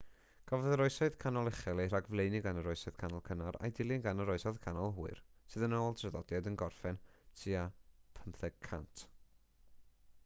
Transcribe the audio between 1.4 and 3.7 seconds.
uchel eu rhagflaenu gan yr oesoedd canol cynnar